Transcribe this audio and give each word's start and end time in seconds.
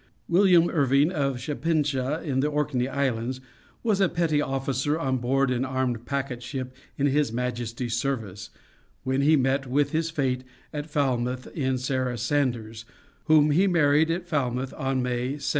William 0.27 0.67
Irving 0.67 1.11
of 1.11 1.37
Shapinsha, 1.37 2.23
in 2.23 2.39
the 2.39 2.47
Orkney 2.47 2.87
Islands, 2.87 3.39
was 3.83 4.01
a 4.01 4.09
petty 4.09 4.41
officer 4.41 4.97
on 4.97 5.17
board 5.19 5.51
an 5.51 5.63
armed 5.63 6.07
packet 6.07 6.41
ship 6.41 6.73
in 6.97 7.05
His 7.05 7.31
Majesty's 7.31 7.95
service, 7.97 8.49
when 9.03 9.21
he 9.21 9.35
met 9.35 9.67
with 9.67 9.91
his 9.91 10.09
fate 10.09 10.43
at 10.73 10.89
Falmouth 10.89 11.45
in 11.55 11.77
Sarah 11.77 12.17
Sanders, 12.17 12.83
whom 13.25 13.51
he 13.51 13.67
married 13.67 14.09
at 14.09 14.27
Falmouth 14.27 14.71
in 14.71 15.03
May, 15.03 15.37
1761. 15.37 15.41